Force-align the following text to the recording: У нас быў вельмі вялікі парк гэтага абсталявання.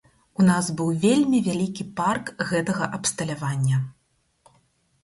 У 0.43 0.45
нас 0.45 0.69
быў 0.79 0.87
вельмі 1.03 1.41
вялікі 1.49 1.85
парк 2.01 2.33
гэтага 2.53 2.85
абсталявання. 3.01 3.77